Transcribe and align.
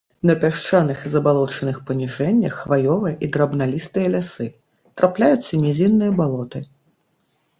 На 0.27 0.33
пясчаных 0.43 1.01
і 1.07 1.09
забалочаных 1.15 1.75
паніжэннях 1.89 2.53
хваёвыя 2.61 3.15
і 3.27 3.29
драбналістыя 3.35 4.07
лясы, 4.15 4.47
трапляюцца 5.01 5.59
нізінныя 5.67 6.11
балоты. 6.21 6.59